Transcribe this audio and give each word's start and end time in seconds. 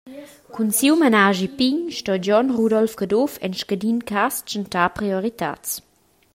Cun 0.53 0.69
siu 0.77 0.93
menaschi 1.01 1.47
pign 1.57 1.77
sto 1.97 2.13
Gion 2.23 2.47
Rudolf 2.57 2.93
Caduff 2.99 3.33
en 3.45 3.51
scadin 3.59 3.99
cass 4.09 4.35
tschentar 4.47 4.89
prioritads. 4.97 5.69